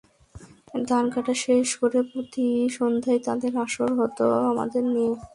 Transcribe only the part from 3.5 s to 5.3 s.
আসর হতো আমাদের নিয়ে।